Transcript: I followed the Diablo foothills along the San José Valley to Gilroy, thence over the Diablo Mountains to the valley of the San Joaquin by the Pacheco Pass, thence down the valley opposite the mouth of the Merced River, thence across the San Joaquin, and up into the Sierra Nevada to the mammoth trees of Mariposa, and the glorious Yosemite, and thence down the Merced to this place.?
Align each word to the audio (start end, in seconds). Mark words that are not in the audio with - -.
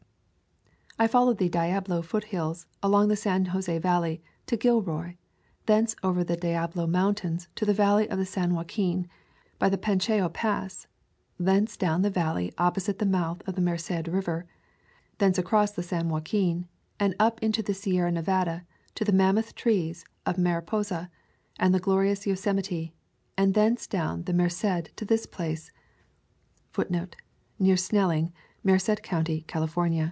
I 0.99 1.07
followed 1.07 1.39
the 1.39 1.49
Diablo 1.49 2.03
foothills 2.03 2.67
along 2.83 3.07
the 3.07 3.15
San 3.15 3.47
José 3.47 3.81
Valley 3.81 4.21
to 4.45 4.55
Gilroy, 4.55 5.15
thence 5.65 5.95
over 6.03 6.23
the 6.23 6.37
Diablo 6.37 6.85
Mountains 6.85 7.47
to 7.55 7.65
the 7.65 7.73
valley 7.73 8.07
of 8.07 8.19
the 8.19 8.25
San 8.25 8.53
Joaquin 8.53 9.09
by 9.57 9.67
the 9.67 9.79
Pacheco 9.79 10.29
Pass, 10.29 10.85
thence 11.39 11.75
down 11.75 12.03
the 12.03 12.11
valley 12.11 12.53
opposite 12.59 12.99
the 12.99 13.07
mouth 13.07 13.41
of 13.47 13.55
the 13.55 13.61
Merced 13.63 14.07
River, 14.07 14.45
thence 15.17 15.39
across 15.39 15.71
the 15.71 15.81
San 15.81 16.07
Joaquin, 16.07 16.67
and 16.99 17.15
up 17.19 17.41
into 17.41 17.63
the 17.63 17.73
Sierra 17.73 18.11
Nevada 18.11 18.63
to 18.93 19.03
the 19.03 19.11
mammoth 19.13 19.55
trees 19.55 20.05
of 20.27 20.37
Mariposa, 20.37 21.09
and 21.59 21.73
the 21.73 21.79
glorious 21.79 22.27
Yosemite, 22.27 22.93
and 23.35 23.55
thence 23.55 23.87
down 23.87 24.25
the 24.25 24.33
Merced 24.35 24.95
to 24.97 25.03
this 25.05 25.25
place.? 25.25 25.71